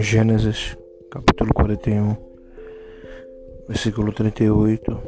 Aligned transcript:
Gênesis, 0.00 0.76
capítulo 1.10 1.52
41, 1.54 2.16
versículo 3.68 4.12
38 4.12 4.98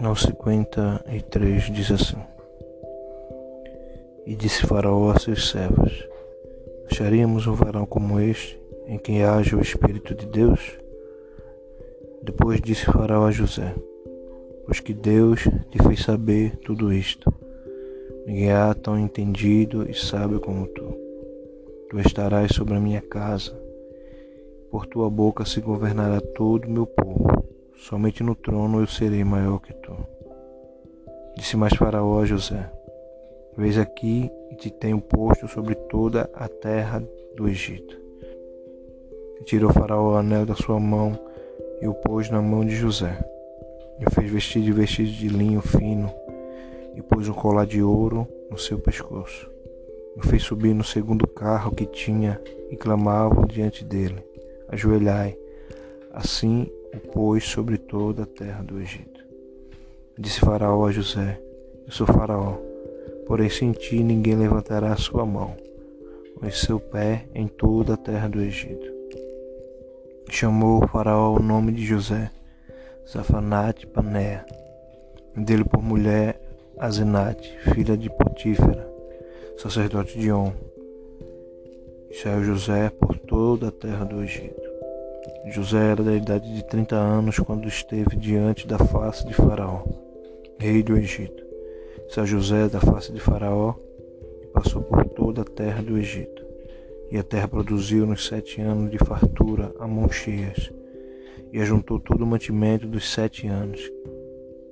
ao 0.00 0.16
53, 0.16 1.70
diz 1.72 1.90
assim: 1.90 2.16
E 4.26 4.34
disse 4.34 4.66
Faraó 4.66 5.10
a 5.10 5.18
seus 5.18 5.50
servos: 5.50 6.06
Acharíamos 6.90 7.46
um 7.46 7.54
varão 7.54 7.86
como 7.86 8.18
este, 8.20 8.60
em 8.86 8.98
quem 8.98 9.22
haja 9.22 9.56
o 9.56 9.60
Espírito 9.60 10.14
de 10.14 10.26
Deus? 10.26 10.78
Depois 12.22 12.60
disse 12.60 12.84
Faraó 12.86 13.26
a 13.26 13.30
José: 13.30 13.74
Pois 14.66 14.80
que 14.80 14.92
Deus 14.92 15.44
te 15.70 15.82
fez 15.82 16.00
saber 16.00 16.56
tudo 16.58 16.92
isto. 16.92 17.39
Ninguém 18.26 18.52
há 18.52 18.74
tão 18.74 18.98
entendido 18.98 19.88
e 19.88 19.94
sábio 19.94 20.40
como 20.40 20.66
tu. 20.66 20.96
Tu 21.88 21.98
estarás 22.00 22.52
sobre 22.54 22.74
a 22.74 22.80
minha 22.80 23.00
casa, 23.00 23.52
por 24.70 24.86
tua 24.86 25.10
boca 25.10 25.44
se 25.44 25.60
governará 25.60 26.20
todo 26.20 26.66
o 26.66 26.70
meu 26.70 26.86
povo. 26.86 27.44
Somente 27.76 28.22
no 28.22 28.34
trono 28.34 28.80
eu 28.80 28.86
serei 28.86 29.24
maior 29.24 29.58
que 29.58 29.72
tu. 29.72 29.96
Disse 31.36 31.56
mais 31.56 31.74
Faraó 31.74 32.20
a 32.20 32.24
José: 32.24 32.70
Vês 33.56 33.78
aqui 33.78 34.30
e 34.50 34.54
te 34.54 34.70
tenho 34.70 35.00
posto 35.00 35.48
sobre 35.48 35.74
toda 35.74 36.30
a 36.34 36.46
terra 36.46 37.02
do 37.36 37.48
Egito. 37.48 37.98
E 39.40 39.44
tirou 39.44 39.72
Faraó 39.72 40.12
o 40.12 40.16
anel 40.16 40.44
da 40.44 40.54
sua 40.54 40.78
mão 40.78 41.18
e 41.80 41.88
o 41.88 41.94
pôs 41.94 42.30
na 42.30 42.42
mão 42.42 42.64
de 42.64 42.76
José. 42.76 43.18
E 43.98 44.04
o 44.06 44.10
fez 44.10 44.30
vestir 44.30 44.62
de 44.62 44.72
vestido 44.72 45.10
de 45.10 45.28
linho 45.28 45.60
fino 45.60 46.12
e 46.94 47.02
pôs 47.02 47.28
um 47.28 47.32
colar 47.32 47.66
de 47.66 47.82
ouro 47.82 48.26
no 48.50 48.58
seu 48.58 48.78
pescoço 48.78 49.50
o 50.16 50.26
fez 50.26 50.42
subir 50.42 50.74
no 50.74 50.84
segundo 50.84 51.26
carro 51.26 51.74
que 51.74 51.86
tinha 51.86 52.40
e 52.70 52.76
clamavam 52.76 53.46
diante 53.46 53.84
dele: 53.84 54.22
Ajoelhai. 54.68 55.36
Assim 56.12 56.68
o 56.92 56.98
pôs 57.12 57.44
sobre 57.44 57.78
toda 57.78 58.24
a 58.24 58.26
terra 58.26 58.62
do 58.62 58.80
Egito. 58.80 59.24
Disse 60.18 60.40
Faraó 60.40 60.86
a 60.86 60.92
José: 60.92 61.40
Eu 61.86 61.92
sou 61.92 62.06
Faraó, 62.06 62.58
porém 63.26 63.48
sem 63.48 63.72
ti 63.72 64.02
ninguém 64.02 64.36
levantará 64.36 64.92
a 64.92 64.96
sua 64.96 65.24
mão, 65.24 65.56
ou 66.42 66.50
seu 66.50 66.80
pé 66.80 67.26
em 67.34 67.46
toda 67.46 67.94
a 67.94 67.96
terra 67.96 68.28
do 68.28 68.40
Egito. 68.40 68.90
Chamou 70.28 70.86
Faraó 70.88 71.34
o 71.34 71.42
nome 71.42 71.72
de 71.72 71.84
José, 71.84 72.30
Zafanate 73.08 73.86
Panea, 73.86 74.44
dele 75.36 75.64
por 75.64 75.82
mulher 75.82 76.39
Azenate, 76.80 77.58
filha 77.74 77.96
de 77.96 78.08
Potífera 78.08 78.90
sacerdote 79.60 80.18
de 80.18 80.32
On. 80.32 80.50
E 82.10 82.14
saiu 82.14 82.42
José 82.42 82.88
por 82.88 83.18
toda 83.18 83.68
a 83.68 83.70
terra 83.70 84.06
do 84.06 84.22
Egito. 84.22 84.70
José 85.52 85.90
era 85.92 86.02
da 86.02 86.14
idade 86.14 86.50
de 86.54 86.64
30 86.66 86.96
anos 86.96 87.38
quando 87.38 87.68
esteve 87.68 88.16
diante 88.16 88.66
da 88.66 88.78
face 88.78 89.26
de 89.26 89.34
Faraó, 89.34 89.84
rei 90.58 90.82
do 90.82 90.96
Egito. 90.96 91.44
Saiu 92.08 92.26
José 92.26 92.70
da 92.70 92.80
face 92.80 93.12
de 93.12 93.20
Faraó 93.20 93.74
e 94.42 94.46
passou 94.46 94.80
por 94.80 95.04
toda 95.04 95.42
a 95.42 95.44
terra 95.44 95.82
do 95.82 95.98
Egito. 95.98 96.42
E 97.10 97.18
a 97.18 97.22
terra 97.22 97.46
produziu 97.46 98.06
nos 98.06 98.26
sete 98.26 98.62
anos 98.62 98.90
de 98.90 98.96
fartura 98.96 99.74
a 99.78 99.86
mãos 99.86 100.14
cheias, 100.14 100.72
e 101.52 101.60
ajuntou 101.60 102.00
todo 102.00 102.22
o 102.22 102.26
mantimento 102.26 102.86
dos 102.86 103.12
sete 103.12 103.46
anos 103.46 103.80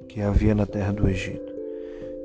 que 0.09 0.23
havia 0.23 0.55
na 0.55 0.65
terra 0.65 0.95
do 0.95 1.07
Egito. 1.07 1.48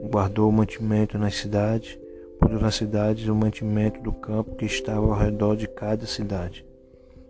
Guardou 0.09 0.49
o 0.49 0.53
mantimento 0.53 1.17
nas 1.17 1.35
cidades 1.35 1.97
pôs 2.43 2.61
nas 2.61 2.75
cidades 2.75 3.27
o 3.27 3.35
mantimento 3.35 4.01
do 4.01 4.11
campo 4.11 4.55
que 4.55 4.65
estava 4.65 5.05
ao 5.05 5.17
redor 5.17 5.55
de 5.55 5.67
cada 5.67 6.05
cidade. 6.05 6.65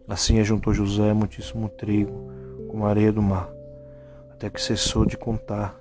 Assim 0.08 0.40
ajuntou 0.40 0.74
José 0.74 1.14
muitíssimo 1.14 1.70
trigo, 1.70 2.32
como 2.68 2.86
a 2.86 2.90
areia 2.90 3.12
do 3.12 3.22
mar, 3.22 3.50
até 4.32 4.50
que 4.50 4.62
cessou 4.62 5.06
de 5.06 5.16
contar, 5.16 5.80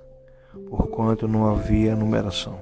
porquanto 0.69 1.27
não 1.27 1.47
havia 1.47 1.95
numeração. 1.95 2.59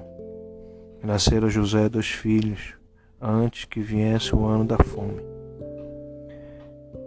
E 1.02 1.06
nasceram 1.06 1.50
José 1.50 1.88
dois 1.88 2.06
filhos, 2.06 2.74
antes 3.20 3.64
que 3.64 3.80
viesse 3.80 4.34
o 4.34 4.44
ano 4.44 4.64
da 4.64 4.78
fome, 4.78 5.22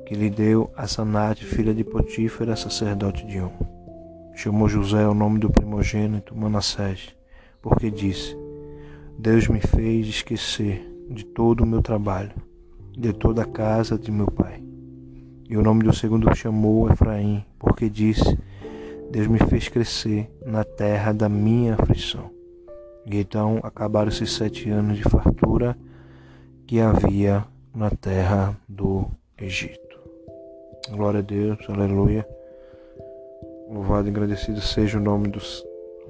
que 0.05 0.13
lhe 0.13 0.29
deu 0.29 0.71
a 0.77 0.87
Sanate, 0.87 1.43
filha 1.43 1.73
de 1.73 1.83
Potífera, 1.83 2.55
sacerdote 2.55 3.25
de 3.25 3.41
On. 3.41 3.74
Chamou 4.35 4.67
José 4.67 5.07
o 5.07 5.13
nome 5.13 5.39
do 5.39 5.49
primogênito 5.49 6.35
Manassés, 6.35 7.15
porque 7.61 7.89
disse: 7.89 8.37
Deus 9.17 9.47
me 9.47 9.61
fez 9.61 10.07
esquecer 10.07 10.85
de 11.09 11.23
todo 11.23 11.61
o 11.61 11.65
meu 11.65 11.81
trabalho, 11.81 12.33
de 12.91 13.13
toda 13.13 13.43
a 13.43 13.45
casa 13.45 13.97
de 13.97 14.11
meu 14.11 14.27
pai. 14.27 14.61
E 15.49 15.55
o 15.55 15.61
nome 15.61 15.83
do 15.83 15.95
segundo 15.95 16.35
chamou 16.35 16.91
Efraim, 16.91 17.45
porque 17.57 17.89
disse: 17.89 18.37
Deus 19.09 19.27
me 19.27 19.39
fez 19.39 19.69
crescer 19.69 20.29
na 20.45 20.65
terra 20.65 21.13
da 21.13 21.29
minha 21.29 21.75
aflição. 21.75 22.29
E 23.05 23.17
então 23.17 23.59
acabaram-se 23.63 24.27
sete 24.27 24.69
anos 24.69 24.97
de 24.97 25.03
fartura 25.03 25.77
que 26.67 26.81
havia 26.81 27.45
na 27.73 27.89
terra 27.89 28.55
do 28.67 29.07
Egito. 29.37 29.97
Glória 30.91 31.19
a 31.19 31.23
Deus, 31.23 31.59
aleluia. 31.69 32.34
Louvado 33.75 34.07
e 34.07 34.09
agradecido 34.09 34.61
seja 34.61 34.97
o 34.97 35.01
nome 35.01 35.27
do 35.27 35.41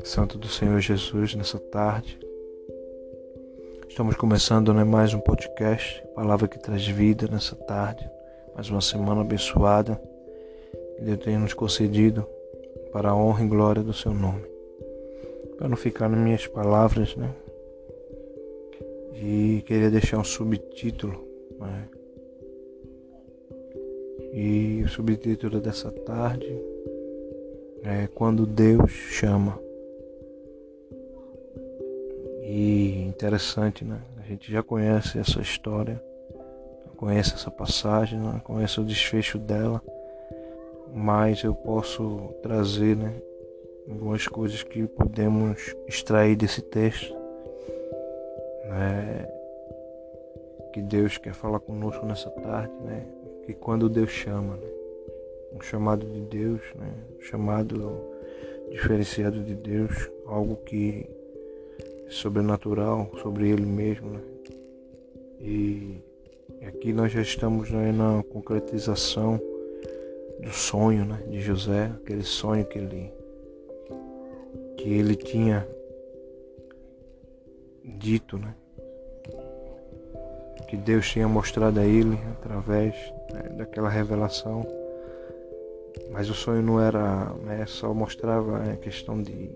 Santo 0.04 0.38
do 0.38 0.48
Senhor 0.48 0.80
Jesus 0.80 1.34
nessa 1.34 1.58
tarde. 1.58 2.20
Estamos 3.90 4.16
começando 4.16 4.72
né, 4.72 4.84
mais 4.84 5.16
um 5.16 5.20
podcast, 5.20 6.04
palavra 6.14 6.48
que 6.48 6.60
traz 6.60 6.88
vida 6.88 7.28
nessa 7.28 7.56
tarde, 7.56 8.08
mais 8.54 8.70
uma 8.70 8.82
semana 8.82 9.22
abençoada 9.22 10.00
que 10.96 11.02
Deus 11.06 11.18
tem 11.22 11.40
nos 11.40 11.56
concedido 11.56 12.24
para 12.94 13.10
a 13.10 13.16
honra 13.16 13.44
e 13.44 13.48
glória 13.48 13.82
do 13.82 13.94
seu 13.94 14.14
nome. 14.14 14.46
Para 15.58 15.68
não 15.68 15.76
ficar 15.76 16.08
nas 16.08 16.20
minhas 16.20 16.46
palavras, 16.46 17.16
né? 17.16 17.34
E 19.16 19.64
queria 19.66 19.90
deixar 19.90 20.20
um 20.20 20.24
subtítulo, 20.24 21.20
né? 21.60 21.90
E 24.32 24.84
o 24.86 24.88
subtítulo 24.88 25.60
dessa 25.60 25.90
tarde 25.92 26.75
é 27.86 28.08
Quando 28.08 28.46
Deus 28.46 28.92
chama. 28.92 29.60
E 32.42 33.06
interessante, 33.08 33.86
né? 33.86 34.02
A 34.18 34.28
gente 34.28 34.52
já 34.52 34.64
conhece 34.64 35.20
essa 35.20 35.40
história, 35.40 36.02
conhece 36.98 37.34
essa 37.34 37.52
passagem, 37.52 38.20
né? 38.20 38.42
conhece 38.44 38.80
o 38.80 38.84
desfecho 38.84 39.38
dela, 39.38 39.82
mas 40.94 41.44
eu 41.44 41.54
posso 41.54 42.34
trazer, 42.42 42.96
né? 42.96 43.14
Algumas 43.88 44.28
coisas 44.28 44.64
que 44.64 44.88
podemos 44.88 45.76
extrair 45.88 46.36
desse 46.36 46.62
texto, 46.62 47.14
né? 48.66 49.28
Que 50.74 50.82
Deus 50.82 51.18
quer 51.18 51.34
falar 51.34 51.60
conosco 51.60 52.06
nessa 52.06 52.30
tarde, 52.32 52.74
né? 52.84 53.06
Que 53.46 53.54
quando 53.54 53.88
Deus 53.88 54.10
chama, 54.10 54.56
né? 54.56 54.75
Um 55.56 55.62
chamado 55.62 56.06
de 56.06 56.22
Deus, 56.22 56.62
né? 56.76 56.94
um 57.18 57.22
chamado 57.22 58.02
diferenciado 58.70 59.42
de 59.44 59.56
Deus, 59.56 60.10
algo 60.26 60.58
que 60.58 61.10
sobrenatural 62.10 63.10
sobre 63.22 63.50
ele 63.50 63.66
mesmo. 63.66 64.10
Né? 64.12 64.22
E 65.40 65.98
aqui 66.68 66.92
nós 66.92 67.12
já 67.12 67.22
estamos 67.22 67.72
né, 67.72 67.92
na 67.92 68.24
concretização 68.24 69.40
do 70.42 70.52
sonho 70.52 71.06
né, 71.06 71.24
de 71.30 71.40
José, 71.42 71.92
aquele 72.02 72.24
sonho 72.24 72.66
que 72.66 72.78
ele, 72.78 73.14
que 74.78 74.90
ele 74.94 75.16
tinha 75.16 75.68
dito, 77.84 78.38
né? 78.38 78.54
que 80.68 80.76
Deus 80.76 81.08
tinha 81.10 81.28
mostrado 81.28 81.80
a 81.80 81.86
ele 81.86 82.18
através 82.34 82.96
né, 83.32 83.44
daquela 83.58 83.90
revelação. 83.90 84.85
Mas 86.12 86.30
o 86.30 86.34
sonho 86.34 86.62
não 86.62 86.80
era, 86.80 87.34
né, 87.44 87.66
só 87.68 87.94
mostrava 87.94 88.64
a 88.64 88.76
questão 88.78 89.22
de 89.22 89.50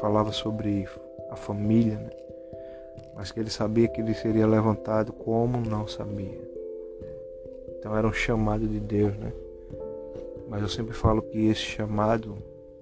falava 0.00 0.32
sobre 0.32 0.88
a 1.30 1.36
família, 1.36 1.96
né? 1.96 2.10
mas 3.14 3.30
que 3.30 3.40
ele 3.40 3.50
sabia 3.50 3.88
que 3.88 4.00
ele 4.00 4.14
seria 4.14 4.46
levantado 4.46 5.12
como 5.12 5.60
não 5.60 5.86
sabia. 5.86 6.40
Então 7.78 7.96
era 7.96 8.06
um 8.06 8.12
chamado 8.12 8.66
de 8.66 8.80
Deus, 8.80 9.16
né? 9.16 9.32
Mas 10.48 10.62
eu 10.62 10.68
sempre 10.68 10.94
falo 10.94 11.22
que 11.22 11.46
esse 11.48 11.60
chamado 11.60 12.36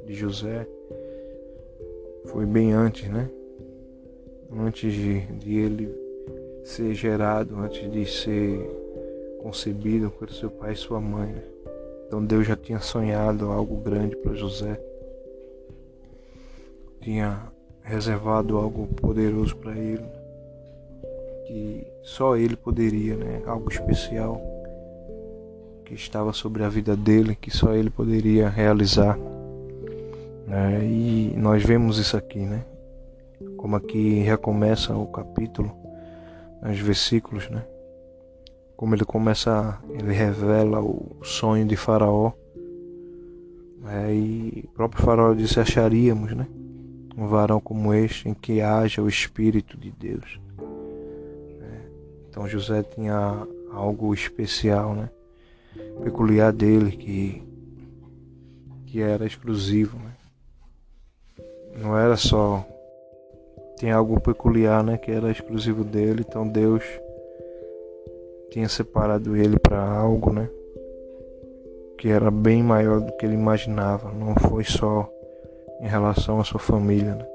de 0.04 0.14
José 0.14 0.66
foi 2.26 2.46
bem 2.46 2.72
antes, 2.72 3.08
né? 3.08 3.28
Antes 4.50 4.92
de, 4.92 5.20
de 5.20 5.58
ele 5.58 5.94
ser 6.64 6.94
gerado, 6.94 7.56
antes 7.56 7.90
de 7.90 8.06
ser 8.06 8.60
concebido 9.42 10.10
por 10.10 10.30
seu 10.30 10.50
pai 10.50 10.72
e 10.72 10.76
sua 10.76 11.00
mãe. 11.00 11.32
Né? 11.32 11.42
Então 12.08 12.24
Deus 12.24 12.44
já 12.44 12.56
tinha 12.56 12.80
sonhado 12.80 13.52
algo 13.52 13.76
grande 13.76 14.16
para 14.16 14.34
José 14.34 14.80
tinha 17.08 17.40
reservado 17.82 18.58
algo 18.58 18.86
poderoso 18.86 19.56
para 19.56 19.72
ele, 19.72 20.04
que 21.46 21.86
só 22.02 22.36
ele 22.36 22.54
poderia, 22.54 23.16
né? 23.16 23.42
Algo 23.46 23.70
especial 23.70 24.38
que 25.86 25.94
estava 25.94 26.34
sobre 26.34 26.62
a 26.64 26.68
vida 26.68 26.94
dele, 26.94 27.34
que 27.34 27.50
só 27.50 27.72
ele 27.72 27.88
poderia 27.88 28.48
realizar. 28.48 29.18
Né? 30.46 30.84
E 30.84 31.34
nós 31.36 31.62
vemos 31.62 31.96
isso 31.98 32.14
aqui, 32.14 32.40
né? 32.40 32.62
Como 33.56 33.74
aqui 33.74 34.20
recomeça 34.20 34.94
o 34.94 35.06
capítulo, 35.06 35.74
os 36.62 36.78
versículos, 36.78 37.48
né? 37.48 37.64
Como 38.78 38.94
ele 38.94 39.04
começa, 39.04 39.76
ele 39.90 40.12
revela 40.12 40.80
o 40.80 41.16
sonho 41.24 41.66
de 41.66 41.74
Faraó. 41.74 42.30
Né? 43.82 44.14
E 44.14 44.64
o 44.68 44.68
próprio 44.68 45.04
Faraó 45.04 45.34
disse: 45.34 45.58
acharíamos, 45.58 46.32
né? 46.32 46.46
Um 47.16 47.26
varão 47.26 47.60
como 47.60 47.92
este 47.92 48.28
em 48.28 48.34
que 48.34 48.60
haja 48.60 49.02
o 49.02 49.08
Espírito 49.08 49.76
de 49.76 49.90
Deus. 49.90 50.40
Né? 50.56 51.88
Então 52.30 52.46
José 52.46 52.84
tinha 52.84 53.44
algo 53.72 54.14
especial, 54.14 54.94
né? 54.94 55.10
Peculiar 56.04 56.52
dele 56.52 56.92
que 56.92 57.42
que 58.86 59.02
era 59.02 59.26
exclusivo, 59.26 59.98
né? 59.98 60.12
Não 61.82 61.98
era 61.98 62.16
só 62.16 62.64
tem 63.76 63.90
algo 63.90 64.20
peculiar, 64.20 64.84
né, 64.84 64.96
que 64.96 65.10
era 65.10 65.30
exclusivo 65.30 65.84
dele, 65.84 66.24
então 66.26 66.48
Deus 66.48 66.82
tinha 68.50 68.68
separado 68.68 69.36
ele 69.36 69.58
para 69.58 69.82
algo, 69.82 70.32
né, 70.32 70.48
que 71.98 72.08
era 72.08 72.30
bem 72.30 72.62
maior 72.62 73.00
do 73.00 73.12
que 73.16 73.26
ele 73.26 73.34
imaginava. 73.34 74.12
Não 74.12 74.34
foi 74.34 74.64
só 74.64 75.10
em 75.80 75.86
relação 75.86 76.40
à 76.40 76.44
sua 76.44 76.60
família, 76.60 77.14
né? 77.14 77.26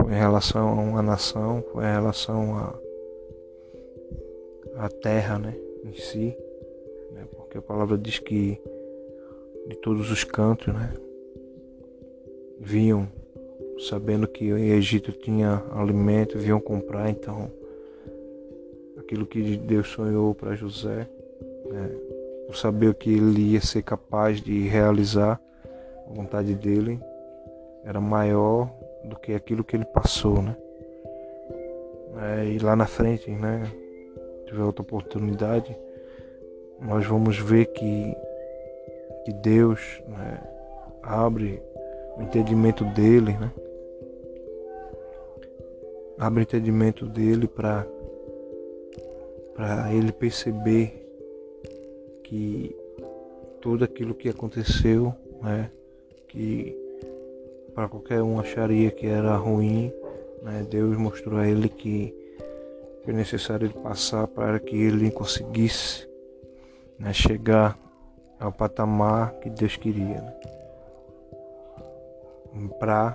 foi 0.00 0.12
em 0.12 0.18
relação 0.18 0.68
a 0.68 0.82
uma 0.82 1.02
nação, 1.02 1.64
foi 1.72 1.84
em 1.84 1.92
relação 1.92 2.56
a 2.56 2.74
a 4.78 4.90
terra, 4.90 5.38
né, 5.38 5.56
em 5.84 5.94
si, 5.94 6.36
né, 7.12 7.26
porque 7.34 7.56
a 7.56 7.62
palavra 7.62 7.96
diz 7.96 8.18
que 8.18 8.60
de 9.68 9.76
todos 9.76 10.10
os 10.10 10.22
cantos, 10.22 10.72
né, 10.72 10.92
vinham 12.60 13.08
sabendo 13.88 14.28
que 14.28 14.52
o 14.52 14.58
Egito 14.58 15.12
tinha 15.12 15.62
alimento, 15.72 16.38
vinham 16.38 16.60
comprar, 16.60 17.08
então 17.08 17.50
aquilo 19.06 19.24
que 19.24 19.56
Deus 19.56 19.88
sonhou 19.88 20.34
para 20.34 20.56
José, 20.56 21.06
né, 21.70 21.90
saber 22.52 22.92
que 22.94 23.12
ele 23.12 23.52
ia 23.52 23.60
ser 23.60 23.82
capaz 23.82 24.40
de 24.40 24.66
realizar 24.66 25.40
a 26.10 26.12
vontade 26.12 26.54
dele, 26.54 26.98
era 27.84 28.00
maior 28.00 28.68
do 29.04 29.14
que 29.16 29.32
aquilo 29.32 29.62
que 29.62 29.76
ele 29.76 29.84
passou, 29.84 30.42
né? 30.42 30.56
É, 32.18 32.46
e 32.46 32.58
lá 32.58 32.74
na 32.74 32.86
frente, 32.86 33.30
né, 33.30 33.70
tiver 34.46 34.62
outra 34.62 34.82
oportunidade, 34.82 35.76
nós 36.80 37.06
vamos 37.06 37.38
ver 37.38 37.66
que, 37.66 38.16
que 39.24 39.32
Deus 39.34 40.02
né, 40.08 40.40
abre 41.02 41.62
o 42.16 42.22
entendimento 42.22 42.84
dele, 42.84 43.32
né? 43.32 43.52
abre 46.18 46.40
o 46.40 46.42
entendimento 46.42 47.06
dele 47.06 47.46
para 47.46 47.86
para 49.56 49.90
ele 49.90 50.12
perceber 50.12 51.02
que 52.22 52.76
tudo 53.62 53.84
aquilo 53.84 54.14
que 54.14 54.28
aconteceu, 54.28 55.14
né, 55.42 55.70
que 56.28 56.76
para 57.74 57.88
qualquer 57.88 58.22
um 58.22 58.38
acharia 58.38 58.90
que 58.90 59.06
era 59.06 59.34
ruim, 59.36 59.90
né, 60.42 60.66
Deus 60.68 60.96
mostrou 60.98 61.38
a 61.40 61.48
ele 61.48 61.70
que 61.70 62.14
foi 63.02 63.14
necessário 63.14 63.66
ele 63.66 63.74
passar 63.74 64.26
para 64.26 64.58
que 64.58 64.76
ele 64.76 65.10
conseguisse 65.10 66.06
né, 66.98 67.12
chegar 67.14 67.78
ao 68.38 68.52
patamar 68.52 69.32
que 69.40 69.48
Deus 69.48 69.76
queria. 69.76 70.20
Né? 70.20 70.34
Para 72.78 73.14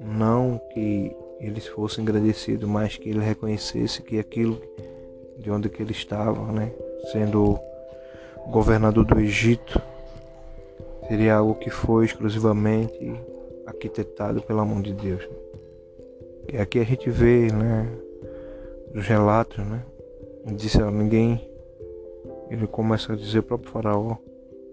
não 0.00 0.58
que 0.72 1.14
eles 1.40 1.66
fossem 1.66 2.04
agradecidos, 2.04 2.68
mas 2.68 2.96
que 2.96 3.10
ele 3.10 3.20
reconhecesse 3.20 4.02
que 4.02 4.18
aquilo 4.18 4.60
de 5.38 5.50
onde 5.50 5.68
que 5.68 5.82
ele 5.82 5.92
estava, 5.92 6.40
né, 6.52 6.72
sendo 7.12 7.58
governador 8.50 9.04
do 9.04 9.18
Egito, 9.18 9.80
seria 11.08 11.36
algo 11.36 11.54
que 11.54 11.70
foi 11.70 12.04
exclusivamente 12.04 13.14
arquitetado 13.66 14.42
pela 14.42 14.64
mão 14.64 14.80
de 14.80 14.92
Deus. 14.92 15.26
E 16.52 16.58
aqui 16.58 16.78
a 16.78 16.84
gente 16.84 17.10
vê, 17.10 17.52
né, 17.52 17.88
os 18.94 19.06
relatos, 19.06 19.58
né, 19.58 19.82
disse 20.54 20.80
a 20.80 20.90
ninguém, 20.90 21.40
ele 22.50 22.66
começa 22.66 23.12
a 23.12 23.16
dizer 23.16 23.40
o 23.40 23.42
próprio 23.42 23.72
faraó, 23.72 24.16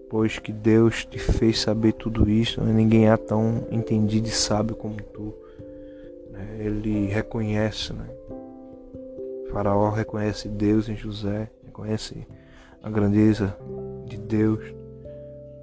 pois 0.08 0.38
que 0.38 0.52
Deus 0.52 1.04
te 1.04 1.18
fez 1.18 1.60
saber 1.60 1.92
tudo 1.92 2.28
isso, 2.28 2.60
né, 2.62 2.72
ninguém 2.72 3.10
é 3.10 3.16
tão 3.16 3.66
entendido 3.70 4.28
e 4.28 4.30
sábio 4.30 4.76
como 4.76 4.96
tu 4.96 5.34
ele 6.58 7.06
reconhece, 7.06 7.92
né? 7.92 8.06
Faraó 9.52 9.90
reconhece 9.90 10.48
Deus 10.48 10.88
em 10.88 10.96
José, 10.96 11.50
reconhece 11.64 12.26
a 12.82 12.88
grandeza 12.88 13.56
de 14.06 14.16
Deus 14.16 14.64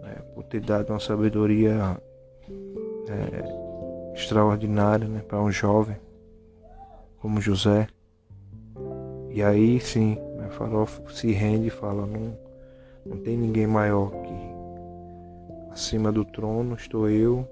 né? 0.01 0.15
por 0.35 0.43
ter 0.43 0.61
dado 0.61 0.91
uma 0.91 0.99
sabedoria 0.99 1.99
é, 3.07 4.13
extraordinária 4.13 5.07
né? 5.07 5.21
para 5.27 5.41
um 5.41 5.51
jovem 5.51 5.97
como 7.17 7.41
José. 7.41 7.87
E 9.31 9.41
aí 9.41 9.79
sim, 9.79 10.15
né? 10.37 10.49
faraó 10.51 10.85
se 11.09 11.31
rende 11.31 11.67
e 11.67 11.71
fala, 11.71 12.05
não, 12.05 12.37
não 13.05 13.17
tem 13.17 13.35
ninguém 13.35 13.65
maior 13.65 14.11
que 14.11 14.49
acima 15.71 16.11
do 16.11 16.23
trono 16.23 16.75
estou 16.75 17.09
eu 17.09 17.47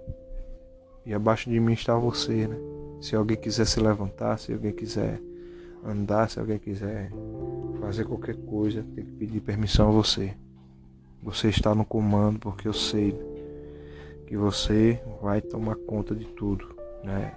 e 1.05 1.13
abaixo 1.13 1.49
de 1.49 1.59
mim 1.59 1.73
está 1.73 1.95
você, 1.95 2.47
né? 2.47 2.57
Se 2.99 3.15
alguém 3.15 3.37
quiser 3.37 3.65
se 3.65 3.79
levantar, 3.79 4.37
se 4.37 4.51
alguém 4.51 4.73
quiser 4.73 5.21
andar, 5.83 6.29
se 6.29 6.39
alguém 6.39 6.59
quiser 6.59 7.11
fazer 7.79 8.05
qualquer 8.05 8.35
coisa, 8.35 8.83
tem 8.95 9.05
que 9.05 9.11
pedir 9.11 9.41
permissão 9.41 9.89
a 9.89 9.91
você. 9.91 10.33
Você 11.23 11.49
está 11.49 11.73
no 11.73 11.85
comando 11.85 12.39
porque 12.39 12.67
eu 12.67 12.73
sei 12.73 13.17
que 14.27 14.35
você 14.35 15.01
vai 15.21 15.41
tomar 15.41 15.75
conta 15.75 16.13
de 16.13 16.25
tudo, 16.25 16.75
né? 17.03 17.35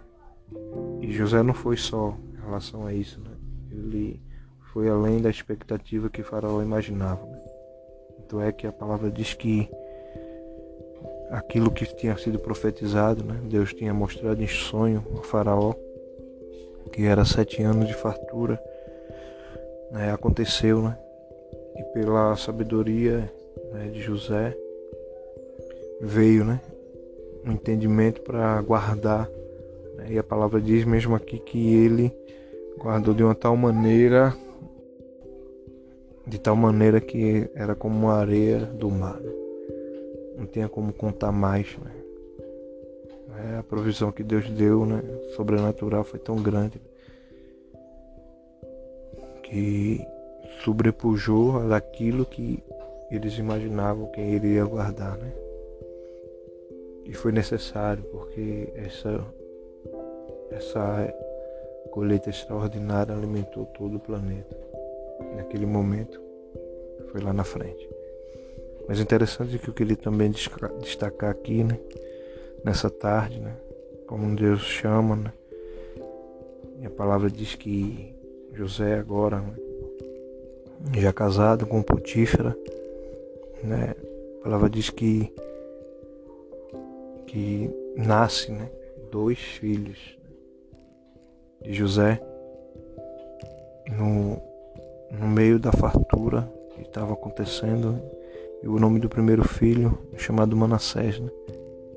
E 1.00 1.10
José 1.12 1.42
não 1.42 1.54
foi 1.54 1.76
só 1.76 2.16
em 2.34 2.44
relação 2.44 2.86
a 2.86 2.92
isso, 2.92 3.20
né? 3.20 3.30
Ele 3.70 4.20
foi 4.72 4.88
além 4.88 5.20
da 5.20 5.30
expectativa 5.30 6.10
que 6.10 6.22
Faraó 6.22 6.62
imaginava. 6.62 7.24
Né? 7.24 7.40
Então 8.24 8.40
é 8.40 8.52
que 8.52 8.66
a 8.66 8.72
palavra 8.72 9.10
diz 9.10 9.34
que 9.34 9.68
aquilo 11.30 11.70
que 11.70 11.86
tinha 11.96 12.16
sido 12.16 12.38
profetizado, 12.38 13.24
né? 13.24 13.40
Deus 13.44 13.72
tinha 13.72 13.94
mostrado 13.94 14.42
em 14.42 14.48
sonho 14.48 15.04
ao 15.16 15.22
faraó, 15.22 15.74
que 16.92 17.04
era 17.04 17.24
sete 17.24 17.62
anos 17.62 17.86
de 17.86 17.94
fartura, 17.94 18.60
né? 19.90 20.12
aconteceu, 20.12 20.82
né? 20.82 20.96
E 21.76 21.82
pela 21.94 22.36
sabedoria 22.36 23.32
né, 23.72 23.88
de 23.92 24.00
José 24.00 24.56
veio, 26.00 26.44
né? 26.44 26.60
Um 27.44 27.52
entendimento 27.52 28.20
para 28.22 28.60
guardar. 28.62 29.28
Né? 29.96 30.08
E 30.10 30.18
a 30.18 30.22
palavra 30.22 30.60
diz 30.60 30.84
mesmo 30.84 31.14
aqui 31.14 31.38
que 31.38 31.74
ele 31.74 32.12
guardou 32.78 33.14
de 33.14 33.22
uma 33.22 33.34
tal 33.34 33.56
maneira, 33.56 34.34
de 36.26 36.38
tal 36.38 36.56
maneira 36.56 37.00
que 37.00 37.48
era 37.54 37.74
como 37.74 37.96
uma 37.96 38.14
areia 38.14 38.58
do 38.58 38.90
mar. 38.90 39.18
Né? 39.20 39.40
não 40.40 40.46
tenha 40.46 40.68
como 40.68 40.92
contar 40.92 41.30
mais. 41.30 41.76
Né? 41.78 41.90
É, 43.42 43.58
a 43.58 43.62
provisão 43.62 44.12
que 44.12 44.22
Deus 44.22 44.48
deu, 44.50 44.84
né, 44.84 45.02
sobrenatural, 45.34 46.04
foi 46.04 46.18
tão 46.18 46.36
grande 46.42 46.80
que 49.42 50.04
sobrepujou 50.62 51.68
daquilo 51.68 52.26
que 52.26 52.62
eles 53.10 53.38
imaginavam 53.38 54.10
que 54.12 54.20
ele 54.20 54.48
iria 54.48 54.64
guardar, 54.64 55.16
né? 55.16 55.32
E 57.04 57.12
foi 57.12 57.32
necessário 57.32 58.04
porque 58.04 58.72
essa 58.76 59.24
essa 60.52 61.12
colheita 61.90 62.30
extraordinária 62.30 63.14
alimentou 63.14 63.66
todo 63.66 63.96
o 63.96 64.00
planeta. 64.00 64.56
Naquele 65.36 65.66
momento, 65.66 66.20
foi 67.10 67.20
lá 67.20 67.32
na 67.32 67.44
frente. 67.44 67.88
Mas 68.86 69.00
interessante 69.00 69.58
que 69.58 69.68
eu 69.68 69.74
queria 69.74 69.96
também 69.96 70.30
destacar 70.80 71.30
aqui, 71.30 71.64
né? 71.64 71.78
Nessa 72.64 72.90
tarde, 72.90 73.40
né? 73.40 73.56
Como 74.06 74.34
Deus 74.36 74.60
chama, 74.60 75.16
né? 75.16 75.32
E 76.80 76.86
a 76.86 76.90
palavra 76.90 77.30
diz 77.30 77.54
que 77.54 78.14
José 78.52 78.94
agora, 78.94 79.40
né? 79.40 79.54
já 81.00 81.12
casado 81.12 81.66
com 81.66 81.82
Potífera, 81.82 82.56
né? 83.62 83.94
A 84.40 84.44
palavra 84.44 84.68
diz 84.68 84.90
que 84.90 85.32
que 87.26 87.70
nasce, 87.96 88.50
né? 88.50 88.68
Dois 89.10 89.38
filhos. 89.38 90.18
de 91.62 91.72
José 91.74 92.20
no, 93.96 94.40
no 95.10 95.28
meio 95.28 95.58
da 95.58 95.70
fartura 95.70 96.50
que 96.74 96.82
estava 96.82 97.12
acontecendo 97.12 98.00
e 98.62 98.68
o 98.68 98.78
nome 98.78 98.98
do 98.98 99.08
primeiro 99.08 99.46
filho 99.46 99.98
chamado 100.16 100.56
Manassés, 100.56 101.18
né? 101.20 101.30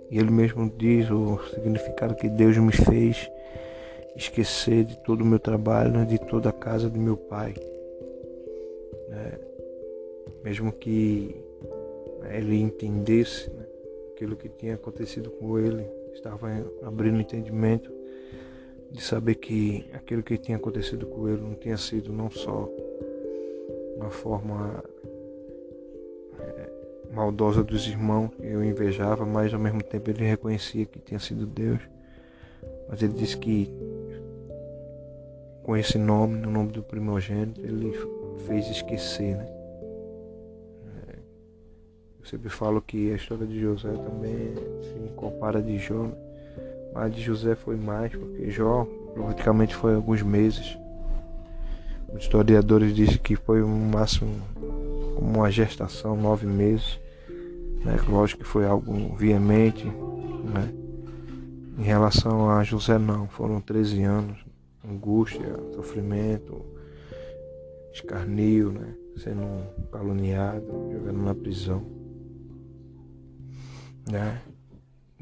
E 0.10 0.18
ele 0.18 0.32
mesmo 0.32 0.72
diz 0.78 1.10
o 1.10 1.40
significado 1.54 2.16
que 2.16 2.30
Deus 2.30 2.58
me 2.58 2.72
fez 2.72 3.30
esquecer 4.16 4.84
de 4.84 4.98
todo 4.98 5.22
o 5.22 5.26
meu 5.26 5.40
trabalho, 5.40 6.06
de 6.06 6.20
toda 6.20 6.50
a 6.50 6.54
casa 6.54 6.90
de 6.90 7.00
meu 7.00 7.18
pai. 7.18 7.54
Né? 9.10 9.40
Mesmo 10.44 10.72
que 10.72 11.36
né, 12.22 12.38
ele 12.38 12.62
entendesse 12.62 13.50
né, 13.50 13.66
aquilo 14.14 14.36
que 14.36 14.50
tinha 14.50 14.76
acontecido 14.76 15.32
com 15.32 15.58
ele, 15.58 15.86
estava 16.14 16.50
abrindo 16.84 17.20
entendimento 17.20 17.92
de 18.92 19.02
saber 19.02 19.36
que 19.36 19.90
aquilo 19.94 20.22
que 20.22 20.38
tinha 20.38 20.58
acontecido 20.58 21.08
com 21.08 21.28
ele 21.28 21.42
não 21.42 21.56
tinha 21.56 21.78
sido 21.78 22.14
não 22.14 22.30
só 22.30 22.70
uma 23.98 24.12
forma 24.12 24.84
maldosa 27.13 27.63
dos 27.63 27.88
irmãos 27.88 28.32
que 28.36 28.46
eu 28.46 28.63
invejava, 28.63 29.25
mas 29.25 29.53
ao 29.53 29.60
mesmo 29.60 29.82
tempo 29.84 30.10
ele 30.10 30.25
reconhecia 30.25 30.86
que 30.86 31.00
tinha 31.00 31.20
sido 31.20 31.46
Deus. 31.46 31.79
Mas 32.89 33.01
ele 33.01 33.13
disse 33.13 33.38
que 33.38 33.74
com 35.63 35.77
esse 35.77 35.98
nome, 35.98 36.38
no 36.38 36.51
nome 36.51 36.72
do 36.72 36.84
primogênito, 36.84 37.62
ele 37.62 37.93
fez 38.46 38.70
esquecer, 38.70 39.38
né? 39.38 39.53
Eu 42.24 42.29
sempre 42.29 42.48
falo 42.50 42.82
que 42.82 43.12
a 43.12 43.15
história 43.15 43.46
de 43.46 43.60
José 43.60 43.91
também 43.91 44.55
se 44.82 45.13
compara 45.13 45.62
de 45.62 45.77
Jó, 45.77 46.03
né? 46.03 46.13
mas 46.93 47.13
de 47.13 47.22
José 47.22 47.53
foi 47.53 47.75
mais, 47.75 48.15
porque 48.15 48.50
Jó 48.50 48.88
praticamente 49.13 49.75
foi 49.75 49.96
alguns 49.96 50.22
meses. 50.22 50.77
Os 52.13 52.24
historiadores 52.24 52.96
dizem 52.96 53.17
que 53.17 53.36
foi 53.36 53.62
um 53.62 53.89
máximo 53.89 54.36
como 55.15 55.39
uma 55.39 55.51
gestação, 55.51 56.15
nove 56.15 56.48
meses. 56.48 56.98
Né? 57.84 57.98
Lógico 58.08 58.44
que 58.44 58.48
foi 58.48 58.66
algo 58.66 59.16
veemente. 59.16 59.86
Né? 59.86 60.74
Em 61.78 61.84
relação 61.84 62.50
a 62.50 62.63
José 62.63 62.98
não, 62.98 63.28
foram 63.28 63.60
13 63.60 64.04
anos. 64.04 64.38
Angústia, 64.86 65.58
sofrimento, 65.75 66.62
escarnio, 67.94 68.72
né? 68.72 68.94
sendo 69.18 69.46
caluniado, 69.92 70.66
jogando 70.92 71.22
na 71.22 71.34
prisão. 71.34 71.84
Né? 74.10 74.42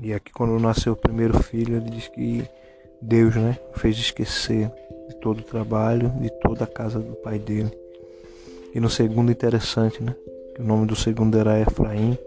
E 0.02 0.14
aqui 0.14 0.32
quando 0.32 0.60
nasceu 0.60 0.94
o 0.94 0.96
primeiro 0.96 1.42
filho, 1.44 1.78
ele 1.78 1.92
diz 1.92 2.08
que 2.08 2.44
Deus 3.02 3.36
né, 3.36 3.58
fez 3.76 3.98
esquecer 3.98 4.72
de 5.08 5.16
todo 5.18 5.40
o 5.40 5.44
trabalho, 5.44 6.10
de 6.22 6.30
toda 6.40 6.64
a 6.64 6.68
casa 6.68 7.00
do 7.00 7.16
pai 7.16 7.38
dele. 7.38 7.72
E 8.74 8.80
no 8.80 8.90
segundo, 8.90 9.32
interessante, 9.32 10.02
né? 10.02 10.16
Que 10.56 10.62
o 10.62 10.66
nome 10.66 10.86
do 10.86 10.96
segundo 10.96 11.38
era 11.38 11.60
Efraim. 11.60 12.18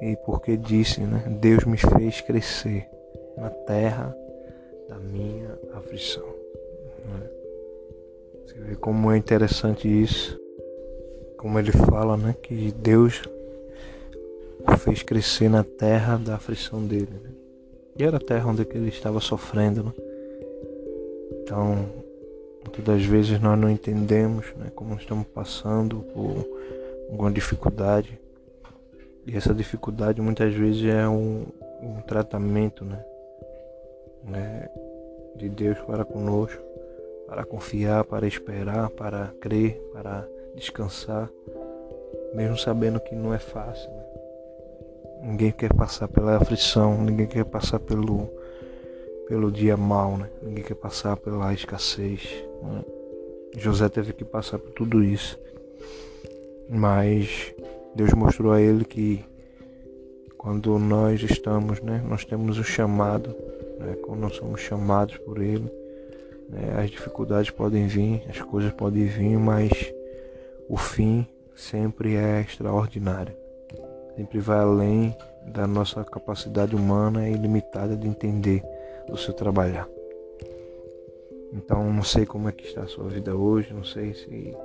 E 0.00 0.16
porque 0.24 0.56
disse, 0.56 1.00
né? 1.00 1.24
Deus 1.40 1.64
me 1.64 1.76
fez 1.76 2.20
crescer 2.20 2.88
na 3.36 3.50
terra 3.50 4.16
da 4.88 4.96
minha 4.96 5.58
aflição. 5.74 6.26
Né? 7.04 7.30
Você 8.46 8.54
vê 8.60 8.76
como 8.76 9.10
é 9.10 9.16
interessante 9.16 9.88
isso. 9.88 10.38
Como 11.36 11.58
ele 11.58 11.72
fala, 11.72 12.16
né? 12.16 12.34
Que 12.42 12.72
Deus 12.72 13.22
o 14.66 14.76
fez 14.76 15.02
crescer 15.02 15.48
na 15.48 15.64
terra 15.64 16.16
da 16.16 16.36
aflição 16.36 16.84
dele. 16.84 17.12
Né? 17.22 17.30
E 17.96 18.04
era 18.04 18.16
a 18.16 18.20
terra 18.20 18.48
onde 18.48 18.62
ele 18.62 18.88
estava 18.88 19.20
sofrendo. 19.20 19.84
Né? 19.84 19.92
Então, 21.42 21.86
muitas 22.62 22.84
das 22.84 23.04
vezes 23.04 23.40
nós 23.40 23.58
não 23.58 23.70
entendemos 23.70 24.46
né, 24.56 24.70
como 24.74 24.94
estamos 24.94 25.26
passando 25.28 26.00
por 26.14 26.46
alguma 27.10 27.30
dificuldade. 27.30 28.18
E 29.26 29.36
essa 29.36 29.54
dificuldade 29.54 30.20
muitas 30.20 30.54
vezes 30.54 30.84
é 30.84 31.08
um, 31.08 31.46
um 31.82 32.00
tratamento 32.00 32.84
né, 32.84 33.04
né, 34.24 34.68
de 35.36 35.48
Deus 35.48 35.78
para 35.80 36.04
conosco, 36.04 36.62
para 37.26 37.44
confiar, 37.44 38.04
para 38.04 38.26
esperar, 38.26 38.90
para 38.90 39.32
crer, 39.40 39.80
para 39.92 40.26
descansar, 40.54 41.28
mesmo 42.34 42.56
sabendo 42.58 43.00
que 43.00 43.14
não 43.14 43.34
é 43.34 43.38
fácil. 43.38 43.90
Né? 43.90 44.04
Ninguém 45.22 45.52
quer 45.52 45.72
passar 45.74 46.08
pela 46.08 46.36
aflição, 46.36 47.02
ninguém 47.02 47.26
quer 47.26 47.44
passar 47.44 47.78
pelo, 47.80 48.30
pelo 49.28 49.52
dia 49.52 49.76
mal, 49.76 50.16
né? 50.16 50.30
ninguém 50.42 50.64
quer 50.64 50.74
passar 50.74 51.16
pela 51.16 51.52
escassez. 51.52 52.44
Né? 52.62 52.84
José 53.56 53.88
teve 53.88 54.12
que 54.12 54.24
passar 54.24 54.58
por 54.58 54.70
tudo 54.70 55.02
isso. 55.02 55.38
Mas 56.68 57.54
Deus 57.98 58.12
mostrou 58.14 58.52
a 58.52 58.60
ele 58.60 58.84
que 58.84 59.24
quando 60.36 60.78
nós 60.78 61.20
estamos, 61.20 61.80
né, 61.80 62.00
nós 62.08 62.24
temos 62.24 62.56
o 62.56 62.62
chamado, 62.62 63.34
né, 63.78 63.96
quando 64.02 64.20
nós 64.20 64.36
somos 64.36 64.60
chamados 64.60 65.16
por 65.18 65.42
Ele, 65.42 65.68
né, 66.48 66.80
as 66.80 66.90
dificuldades 66.90 67.50
podem 67.50 67.88
vir, 67.88 68.22
as 68.28 68.40
coisas 68.40 68.72
podem 68.72 69.06
vir, 69.06 69.36
mas 69.36 69.70
o 70.68 70.76
fim 70.76 71.26
sempre 71.56 72.14
é 72.14 72.40
extraordinário 72.40 73.34
sempre 74.18 74.40
vai 74.40 74.58
além 74.58 75.16
da 75.46 75.64
nossa 75.64 76.04
capacidade 76.04 76.74
humana 76.74 77.28
ilimitada 77.28 77.96
de 77.96 78.08
entender 78.08 78.64
o 79.08 79.16
seu 79.16 79.32
trabalhar. 79.32 79.88
Então, 81.52 81.92
não 81.92 82.02
sei 82.02 82.26
como 82.26 82.48
é 82.48 82.52
que 82.52 82.64
está 82.64 82.82
a 82.82 82.88
sua 82.88 83.08
vida 83.08 83.36
hoje, 83.36 83.72
não 83.72 83.84
sei 83.84 84.14
se 84.14 84.56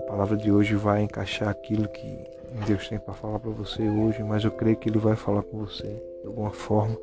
a 0.00 0.02
palavra 0.04 0.36
de 0.36 0.50
hoje 0.50 0.74
vai 0.74 1.02
encaixar 1.02 1.48
aquilo 1.48 1.88
que 1.88 2.18
Deus 2.66 2.88
tem 2.88 2.98
para 2.98 3.14
falar 3.14 3.38
para 3.38 3.50
você 3.50 3.82
hoje, 3.82 4.22
mas 4.22 4.44
eu 4.44 4.50
creio 4.50 4.76
que 4.76 4.88
Ele 4.88 4.98
vai 4.98 5.16
falar 5.16 5.42
com 5.42 5.58
você 5.58 5.88
de 6.20 6.26
alguma 6.26 6.50
forma. 6.50 6.96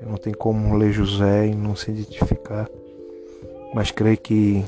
Não 0.00 0.16
tem 0.16 0.34
como 0.34 0.76
ler 0.76 0.92
José 0.92 1.46
e 1.46 1.54
não 1.54 1.74
se 1.74 1.90
identificar, 1.90 2.68
mas 3.74 3.90
creio 3.90 4.18
que 4.18 4.64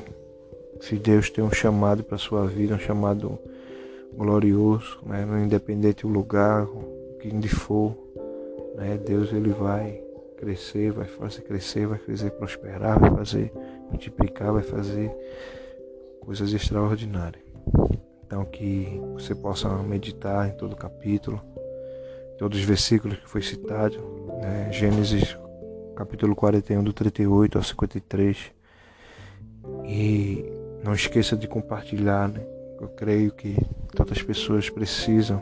se 0.79 0.95
Deus 0.95 1.29
tem 1.29 1.43
um 1.43 1.51
chamado 1.51 2.03
para 2.03 2.17
sua 2.17 2.47
vida, 2.47 2.73
um 2.73 2.79
chamado 2.79 3.37
glorioso, 4.13 4.99
né? 5.05 5.25
independente 5.43 6.01
do 6.01 6.09
lugar, 6.09 6.67
onde 7.25 7.49
for, 7.49 7.95
né? 8.75 8.97
Deus 8.97 9.31
ele 9.33 9.49
vai 9.49 10.01
crescer, 10.37 10.91
vai 10.91 11.05
fazer 11.05 11.41
crescer, 11.41 11.85
vai 11.85 11.97
fazer 11.97 12.31
prosperar, 12.31 12.97
vai 12.97 13.11
fazer 13.11 13.51
multiplicar, 13.89 14.53
vai 14.53 14.63
fazer 14.63 15.11
coisas 16.21 16.53
extraordinárias. 16.53 17.43
Então 18.25 18.45
que 18.45 18.99
você 19.13 19.33
possa 19.33 19.69
meditar 19.77 20.47
em 20.47 20.51
todo 20.51 20.73
o 20.73 20.75
capítulo, 20.75 21.41
todos 22.37 22.59
os 22.59 22.63
versículos 22.63 23.17
que 23.17 23.27
foi 23.27 23.41
citado, 23.41 23.97
né? 24.41 24.71
Gênesis 24.71 25.37
capítulo 25.95 26.35
41 26.35 26.83
do 26.83 26.93
38 26.93 27.57
ao 27.57 27.63
53. 27.63 28.51
E 29.85 30.45
não 30.83 30.93
esqueça 30.93 31.35
de 31.35 31.47
compartilhar, 31.47 32.29
né? 32.29 32.41
Eu 32.79 32.87
creio 32.89 33.31
que 33.33 33.57
tantas 33.93 34.21
pessoas 34.21 34.69
precisam 34.69 35.41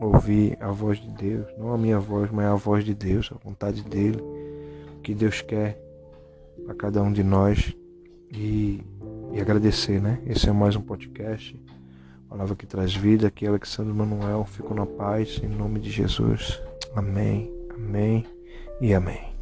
ouvir 0.00 0.56
a 0.60 0.70
voz 0.70 0.98
de 0.98 1.08
Deus, 1.08 1.46
não 1.56 1.72
a 1.72 1.78
minha 1.78 1.98
voz, 1.98 2.30
mas 2.30 2.46
a 2.46 2.54
voz 2.54 2.84
de 2.84 2.94
Deus, 2.94 3.30
a 3.32 3.36
vontade 3.42 3.82
dele, 3.82 4.20
o 4.96 5.00
que 5.00 5.14
Deus 5.14 5.40
quer 5.40 5.80
a 6.68 6.74
cada 6.74 7.02
um 7.02 7.12
de 7.12 7.24
nós 7.24 7.74
e, 8.30 8.82
e 9.32 9.40
agradecer, 9.40 10.00
né? 10.00 10.20
Esse 10.26 10.48
é 10.48 10.52
mais 10.52 10.76
um 10.76 10.80
podcast, 10.80 11.60
palavra 12.28 12.54
que 12.54 12.66
traz 12.66 12.94
vida, 12.94 13.28
aqui 13.28 13.46
é 13.46 13.48
Alexandre 13.48 13.92
Manuel, 13.92 14.44
fico 14.44 14.74
na 14.74 14.86
paz, 14.86 15.40
em 15.42 15.48
nome 15.48 15.80
de 15.80 15.90
Jesus. 15.90 16.60
Amém, 16.94 17.52
amém 17.74 18.26
e 18.80 18.94
amém. 18.94 19.37